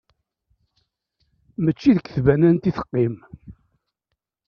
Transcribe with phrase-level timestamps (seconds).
[1.63, 3.15] Mačči deg tbanant i teqqim!